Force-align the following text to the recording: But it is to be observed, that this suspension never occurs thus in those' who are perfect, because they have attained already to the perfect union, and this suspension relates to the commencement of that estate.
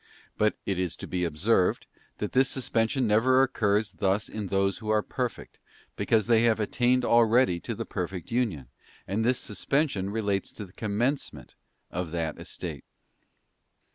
But 0.35 0.57
it 0.65 0.79
is 0.79 0.95
to 0.95 1.05
be 1.07 1.23
observed, 1.23 1.85
that 2.17 2.31
this 2.31 2.49
suspension 2.49 3.05
never 3.05 3.43
occurs 3.43 3.91
thus 3.91 4.29
in 4.29 4.47
those' 4.47 4.79
who 4.79 4.89
are 4.89 5.03
perfect, 5.03 5.59
because 5.95 6.25
they 6.25 6.41
have 6.41 6.59
attained 6.59 7.05
already 7.05 7.59
to 7.59 7.75
the 7.75 7.85
perfect 7.85 8.31
union, 8.31 8.67
and 9.07 9.23
this 9.23 9.37
suspension 9.37 10.09
relates 10.09 10.51
to 10.53 10.65
the 10.65 10.73
commencement 10.73 11.53
of 11.91 12.09
that 12.09 12.39
estate. 12.39 12.83